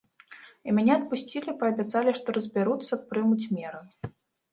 І 0.69 0.73
мяне 0.77 0.93
адпусцілі, 0.99 1.53
паабяцалі, 1.59 2.13
што 2.21 2.27
разбяруцца, 2.37 2.99
прымуць 3.13 3.49
меры. 3.59 4.09